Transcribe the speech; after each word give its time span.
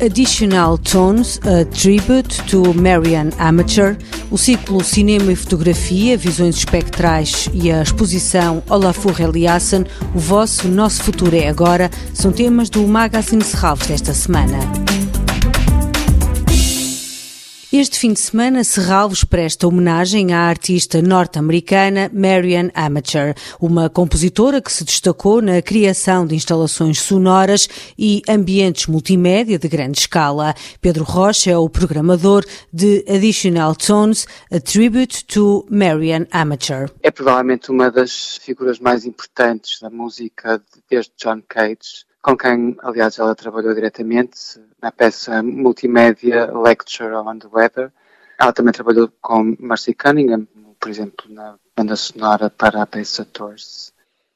Additional 0.00 0.78
Tones, 0.78 1.40
a 1.44 1.64
Tribute 1.64 2.42
to 2.44 2.72
Marian 2.74 3.30
Amateur, 3.38 3.96
o 4.30 4.38
ciclo 4.38 4.82
Cinema 4.82 5.32
e 5.32 5.36
Fotografia, 5.36 6.16
Visões 6.16 6.56
Espectrais 6.56 7.48
e 7.52 7.70
a 7.70 7.82
exposição 7.82 8.62
Olafur 8.68 9.20
Eliasson, 9.20 9.84
O 10.14 10.18
Vosso, 10.18 10.68
Nosso 10.68 11.02
Futuro 11.02 11.34
é 11.34 11.48
Agora, 11.48 11.90
são 12.14 12.30
temas 12.30 12.70
do 12.70 12.86
Magazine 12.86 13.42
Serralves 13.42 13.88
desta 13.88 14.14
semana. 14.14 14.58
Este 17.70 17.98
fim 17.98 18.14
de 18.14 18.20
semana, 18.20 18.64
Serralves 18.64 19.24
presta 19.24 19.68
homenagem 19.68 20.32
à 20.32 20.48
artista 20.48 21.02
norte-americana 21.02 22.10
Marian 22.14 22.70
Amateur, 22.74 23.34
uma 23.60 23.90
compositora 23.90 24.62
que 24.62 24.72
se 24.72 24.84
destacou 24.84 25.42
na 25.42 25.60
criação 25.60 26.26
de 26.26 26.34
instalações 26.34 26.98
sonoras 26.98 27.68
e 27.98 28.22
ambientes 28.26 28.86
multimédia 28.86 29.58
de 29.58 29.68
grande 29.68 29.98
escala. 29.98 30.54
Pedro 30.80 31.04
Rocha 31.04 31.50
é 31.50 31.58
o 31.58 31.68
programador 31.68 32.42
de 32.72 33.04
Additional 33.06 33.76
Tones, 33.76 34.26
a 34.50 34.58
tribute 34.58 35.26
to 35.26 35.66
Marian 35.70 36.26
Amateur. 36.30 36.88
É 37.02 37.10
provavelmente 37.10 37.70
uma 37.70 37.90
das 37.90 38.38
figuras 38.38 38.78
mais 38.78 39.04
importantes 39.04 39.78
da 39.78 39.90
música 39.90 40.58
desde 40.88 41.12
John 41.22 41.42
Cage 41.46 42.07
com 42.28 42.36
quem, 42.36 42.76
aliás, 42.82 43.18
ela 43.18 43.34
trabalhou 43.34 43.72
diretamente 43.72 44.60
na 44.82 44.92
peça 44.92 45.42
multimédia 45.42 46.52
Lecture 46.52 47.14
on 47.14 47.38
the 47.38 47.48
Weather. 47.50 47.90
Ela 48.38 48.52
também 48.52 48.70
trabalhou 48.70 49.10
com 49.22 49.56
Marcy 49.58 49.94
Cunningham, 49.94 50.46
por 50.78 50.90
exemplo, 50.90 51.32
na 51.32 51.58
banda 51.74 51.96
sonora 51.96 52.50
para 52.50 52.82
a 52.82 52.86
peça 52.86 53.24
Tours. 53.24 53.94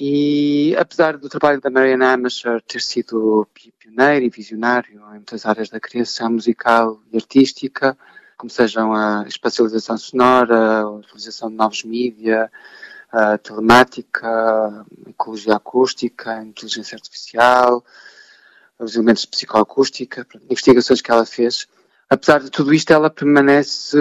E 0.00 0.74
apesar 0.78 1.18
do 1.18 1.28
trabalho 1.28 1.60
da 1.60 1.68
Marianne 1.68 2.04
Amacher 2.04 2.62
ter 2.62 2.80
sido 2.80 3.46
pioneiro 3.78 4.24
e 4.24 4.30
visionário 4.30 5.02
em 5.10 5.16
muitas 5.16 5.44
áreas 5.44 5.68
da 5.68 5.78
criação 5.78 6.30
musical 6.30 6.98
e 7.12 7.16
artística, 7.16 7.94
como 8.38 8.48
sejam 8.48 8.94
a 8.94 9.26
espacialização 9.28 9.98
sonora, 9.98 10.80
a 10.80 10.90
utilização 10.90 11.50
de 11.50 11.56
novos 11.56 11.84
mídias, 11.84 12.48
a 13.14 13.38
telemática, 13.38 14.84
ecologia 15.06 15.54
acústica, 15.54 16.42
inteligência 16.42 16.96
artificial, 16.96 17.84
os 18.76 18.96
elementos 18.96 19.22
de 19.22 19.28
psicoacústica, 19.28 20.26
investigações 20.50 21.00
que 21.00 21.12
ela 21.12 21.24
fez. 21.24 21.68
Apesar 22.10 22.40
de 22.40 22.50
tudo 22.50 22.74
isto, 22.74 22.92
ela 22.92 23.08
permanece 23.08 23.96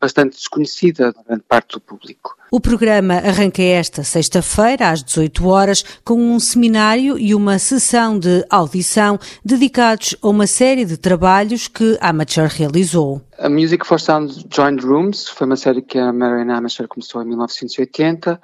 bastante 0.00 0.36
desconhecida 0.36 1.12
da 1.12 1.22
grande 1.22 1.42
parte 1.48 1.72
do 1.72 1.80
público. 1.80 2.36
O 2.50 2.60
programa 2.60 3.14
arranca 3.14 3.62
esta 3.62 4.04
sexta-feira, 4.04 4.90
às 4.90 5.02
18 5.02 5.46
horas, 5.48 5.84
com 6.04 6.14
um 6.14 6.38
seminário 6.38 7.18
e 7.18 7.34
uma 7.34 7.58
sessão 7.58 8.18
de 8.18 8.44
audição 8.48 9.18
dedicados 9.44 10.14
a 10.22 10.28
uma 10.28 10.46
série 10.46 10.84
de 10.84 10.96
trabalhos 10.96 11.66
que 11.66 11.98
a 12.00 12.10
Amateur 12.10 12.48
realizou. 12.48 13.20
A 13.42 13.48
Music 13.48 13.84
for 13.84 13.98
Sound 13.98 14.46
Joined 14.54 14.86
Rooms 14.86 15.28
foi 15.28 15.48
uma 15.48 15.56
série 15.56 15.82
que 15.82 15.98
a 15.98 16.12
Marianne 16.12 16.52
Amateur 16.52 16.86
começou 16.86 17.20
em 17.22 17.26
1980 17.26 18.40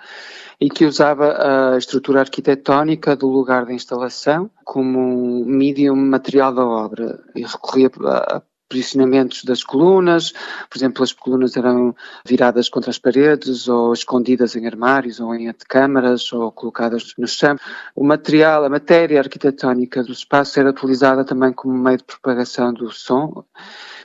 e 0.61 0.69
que 0.69 0.85
usava 0.85 1.75
a 1.75 1.79
estrutura 1.79 2.19
arquitetónica 2.19 3.15
do 3.15 3.29
lugar 3.29 3.65
da 3.65 3.73
instalação 3.73 4.51
como 4.65 4.99
um 4.99 5.45
medium 5.45 5.95
material 5.95 6.53
da 6.53 6.67
obra 6.67 7.23
e 7.37 7.43
recorria 7.43 7.89
a 8.07 8.43
posicionamentos 8.69 9.45
das 9.45 9.65
colunas, 9.65 10.33
por 10.69 10.77
exemplo, 10.77 11.03
as 11.03 11.13
colunas 11.13 11.57
eram 11.57 11.95
viradas 12.25 12.69
contra 12.69 12.91
as 12.91 12.99
paredes 12.99 13.67
ou 13.67 13.93
escondidas 13.93 14.55
em 14.57 14.67
armários 14.67 15.21
ou 15.21 15.35
em 15.35 15.49
antecâmaras 15.49 16.31
ou 16.33 16.53
colocadas 16.53 17.15
no 17.17 17.27
chão. 17.27 17.57
O 17.95 18.05
material, 18.05 18.65
a 18.65 18.69
matéria 18.69 19.21
arquitetónica 19.21 20.03
do 20.03 20.13
espaço 20.13 20.61
era 20.61 20.71
utilizada 20.71 21.25
também 21.25 21.53
como 21.53 21.73
meio 21.73 21.97
de 21.97 22.05
propagação 22.05 22.73
do 22.73 22.93
som, 22.93 23.45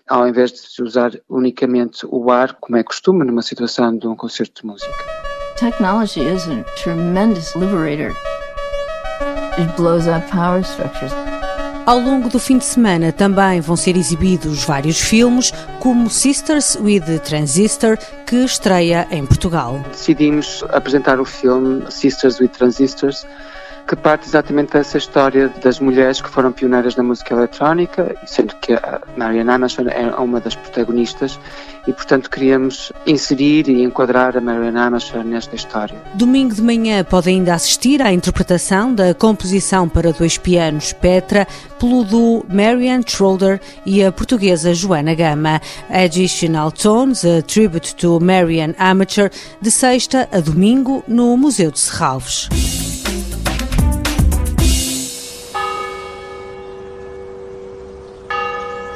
ao 0.07 0.27
invés 0.27 0.51
de 0.51 0.59
usar 0.83 1.11
unicamente 1.29 2.05
o 2.09 2.31
ar, 2.31 2.53
como 2.59 2.77
é 2.77 2.83
costume 2.83 3.23
numa 3.25 3.41
situação 3.41 3.97
de 3.97 4.07
um 4.07 4.15
concerto 4.15 4.61
de 4.61 4.67
música. 4.67 4.93
Technology 5.57 6.21
is 6.21 6.47
a 6.47 6.63
tremendous 6.81 7.55
liberator. 7.55 8.15
It 9.57 9.71
blows 9.77 10.07
up 10.07 10.27
power 10.31 10.61
structures. 10.61 11.13
Ao 11.85 11.99
longo 11.99 12.29
do 12.29 12.39
fim 12.39 12.57
de 12.57 12.63
semana 12.63 13.11
também 13.11 13.59
vão 13.59 13.75
ser 13.75 13.97
exibidos 13.97 14.63
vários 14.63 15.01
filmes, 15.01 15.51
como 15.81 16.09
Sisters 16.09 16.77
with 16.79 17.19
Transistor, 17.25 17.97
que 18.25 18.37
estreia 18.37 19.05
em 19.11 19.25
Portugal. 19.25 19.83
Decidimos 19.91 20.63
apresentar 20.69 21.19
o 21.19 21.25
filme 21.25 21.83
Sisters 21.91 22.39
with 22.39 22.47
Transistors, 22.49 23.27
que 23.87 23.95
parte 23.95 24.27
exatamente 24.27 24.73
dessa 24.73 24.97
história 24.97 25.49
das 25.61 25.79
mulheres 25.79 26.21
que 26.21 26.29
foram 26.29 26.51
pioneiras 26.51 26.95
na 26.95 27.03
música 27.03 27.33
eletrónica, 27.33 28.15
sendo 28.25 28.55
que 28.55 28.73
a 28.73 29.01
Marianne 29.17 29.51
Amason 29.51 29.87
é 29.89 30.07
uma 30.19 30.39
das 30.39 30.55
protagonistas 30.55 31.39
e, 31.85 31.91
portanto, 31.91 32.29
queríamos 32.29 32.93
inserir 33.05 33.67
e 33.67 33.83
enquadrar 33.83 34.37
a 34.37 34.41
Marianne 34.41 34.79
Amason 34.79 35.23
nesta 35.23 35.55
história. 35.55 35.95
Domingo 36.13 36.55
de 36.55 36.61
manhã 36.61 37.03
pode 37.03 37.29
ainda 37.29 37.53
assistir 37.53 38.01
à 38.01 38.11
interpretação 38.11 38.93
da 38.93 39.13
composição 39.13 39.89
para 39.89 40.13
dois 40.13 40.37
pianos 40.37 40.93
Petra 40.93 41.45
pelo 41.79 42.03
duo 42.03 42.45
Marian 42.47 43.01
Schroeder 43.05 43.59
e 43.85 44.03
a 44.03 44.11
portuguesa 44.11 44.73
Joana 44.73 45.13
Gama. 45.13 45.61
Additional 45.89 46.71
Tones, 46.71 47.25
a 47.25 47.41
tribute 47.41 47.95
to 47.95 48.19
Marian 48.21 48.73
Amateur, 48.77 49.29
de 49.61 49.69
sexta 49.69 50.29
a 50.31 50.39
domingo 50.39 51.03
no 51.07 51.35
Museu 51.35 51.69
de 51.71 51.79
Serralves. 51.79 52.49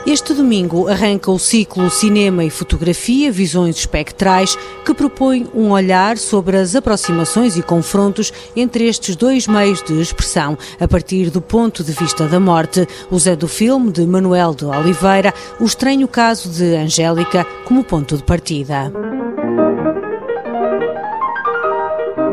Este 0.07 0.33
domingo 0.33 0.87
arranca 0.87 1.29
o 1.29 1.37
ciclo 1.37 1.89
Cinema 1.89 2.45
e 2.45 2.49
Fotografia 2.49 3.29
Visões 3.29 3.75
Espectrais, 3.75 4.57
que 4.85 4.93
propõe 4.93 5.45
um 5.53 5.71
olhar 5.71 6.17
sobre 6.17 6.55
as 6.55 6.77
aproximações 6.77 7.57
e 7.57 7.61
confrontos 7.61 8.31
entre 8.55 8.87
estes 8.87 9.17
dois 9.17 9.47
meios 9.47 9.83
de 9.83 9.99
expressão, 9.99 10.57
a 10.79 10.87
partir 10.87 11.29
do 11.29 11.41
ponto 11.41 11.83
de 11.83 11.91
vista 11.91 12.25
da 12.25 12.39
morte, 12.39 12.87
usando 13.11 13.43
o 13.43 13.47
filme 13.49 13.91
de 13.91 14.07
Manuel 14.07 14.55
de 14.55 14.63
Oliveira, 14.63 15.33
O 15.59 15.65
Estranho 15.65 16.07
Caso 16.07 16.47
de 16.47 16.77
Angélica, 16.77 17.45
como 17.65 17.83
ponto 17.83 18.15
de 18.15 18.23
partida. 18.23 18.89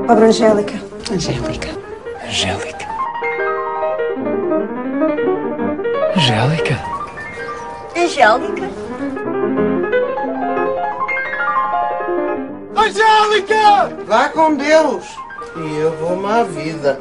Pobre 0.06 0.26
Angélica. 0.26 0.80
Angélica. 1.10 1.70
Angélica. 2.24 2.86
Angélica. 6.16 6.94
Angélica? 8.04 8.69
Angélica! 12.76 14.04
Vá 14.06 14.28
com 14.28 14.54
Deus! 14.56 15.06
E 15.56 15.76
eu 15.76 15.91
vou-me 15.92 16.26
à 16.26 16.44
vida. 16.44 17.00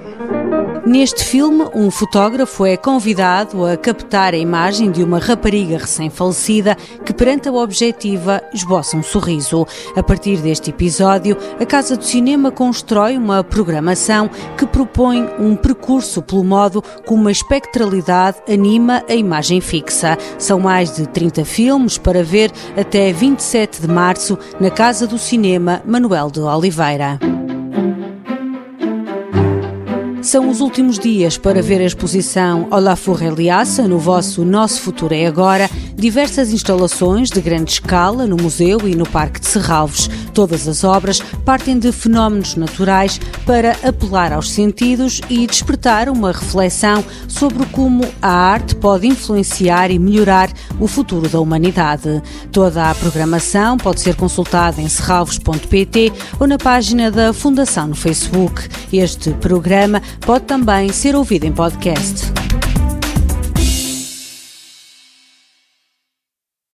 Neste 0.86 1.24
filme, 1.24 1.66
um 1.74 1.90
fotógrafo 1.90 2.66
é 2.66 2.76
convidado 2.76 3.66
a 3.66 3.78
captar 3.78 4.34
a 4.34 4.38
imagem 4.38 4.92
de 4.92 5.02
uma 5.02 5.18
rapariga 5.18 5.78
recém-falecida 5.78 6.76
que, 7.06 7.14
perante 7.14 7.48
a 7.48 7.54
objetiva, 7.54 8.44
esboça 8.54 8.98
um 8.98 9.02
sorriso. 9.02 9.66
A 9.96 10.04
partir 10.04 10.42
deste 10.42 10.72
episódio, 10.72 11.38
a 11.58 11.66
Casa 11.66 11.96
do 11.96 12.04
Cinema 12.04 12.52
constrói 12.52 13.18
uma 13.18 13.46
programação 13.46 14.30
que 14.58 14.66
propõe 14.66 15.26
um 15.40 15.56
percurso 15.56 16.22
pelo 16.22 16.44
modo 16.44 16.84
como 17.06 17.30
a 17.30 17.32
espectralidade 17.32 18.40
anima 18.52 19.06
a 19.08 19.14
imagem 19.14 19.62
fixa. 19.62 20.18
São 20.38 20.60
mais 20.60 20.94
de 20.98 21.08
30 21.08 21.46
filmes 21.46 21.98
para 21.98 22.22
ver 22.26 22.52
até 22.76 23.14
27 23.14 23.82
de 23.82 23.88
março 23.88 24.38
na 24.60 24.70
Casa 24.70 25.08
do 25.08 25.18
Cinema 25.18 25.82
Manuel 25.86 26.30
de 26.30 26.42
Oliveira. 26.42 27.18
São 30.24 30.50
os 30.50 30.62
últimos 30.62 30.98
dias 30.98 31.38
para 31.38 31.62
ver 31.62 31.82
a 31.82 31.86
exposição 31.86 32.70
Olafur 32.72 33.22
Eliassa 33.22 33.90
no 33.90 34.00
vosso 34.00 34.46
Nosso 34.46 34.80
Futuro 34.80 35.14
é 35.14 35.26
Agora, 35.26 35.70
diversas 35.98 36.54
instalações 36.54 37.30
de 37.30 37.42
grande 37.42 37.74
escala 37.74 38.26
no 38.26 38.38
museu 38.38 38.88
e 38.88 38.96
no 38.96 39.06
Parque 39.06 39.42
de 39.42 39.48
Serralves. 39.48 40.10
Todas 40.34 40.68
as 40.68 40.84
obras 40.84 41.22
partem 41.46 41.78
de 41.78 41.92
fenómenos 41.92 42.56
naturais 42.56 43.20
para 43.46 43.78
apelar 43.88 44.34
aos 44.34 44.52
sentidos 44.52 45.22
e 45.30 45.46
despertar 45.46 46.10
uma 46.10 46.32
reflexão 46.32 47.04
sobre 47.28 47.66
como 47.68 48.04
a 48.22 48.32
arte 48.32 48.76
pode 48.76 49.08
influenciar 49.08 49.92
e 49.92 50.00
melhorar 50.00 50.52
o 50.80 50.88
futuro 50.88 51.30
da 51.30 51.40
humanidade. 51.40 52.22
Toda 52.52 52.90
a 52.90 52.96
programação 52.96 53.78
pode 53.78 54.02
ser 54.02 54.16
consultada 54.16 54.82
em 54.82 54.90
serralves.pt 54.90 56.12
ou 56.40 56.48
na 56.48 56.58
página 56.58 57.12
da 57.12 57.32
Fundação 57.32 57.88
no 57.88 57.96
Facebook. 57.96 58.68
Este 58.92 59.32
programa 59.34 60.02
pode 60.22 60.46
também 60.46 60.92
ser 60.92 61.16
ouvido 61.16 61.46
em 61.46 61.52
podcast. 61.52 62.43